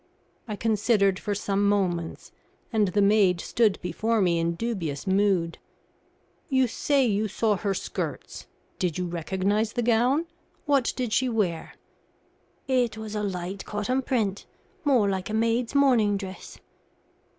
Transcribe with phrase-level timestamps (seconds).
[0.47, 2.31] I considered for some moments,
[2.73, 5.59] and the maid stood before me in dubious mood.
[6.49, 8.47] "You say you saw her skirts.
[8.79, 10.25] Did you recognise the gown?
[10.65, 11.75] What did she wear?"
[12.67, 14.47] "It was a light cotton print
[14.83, 16.57] more like a maid's morning dress."